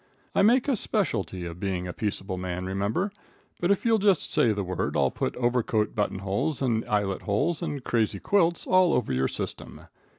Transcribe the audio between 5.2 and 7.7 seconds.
overcoat button holes and eyelet holes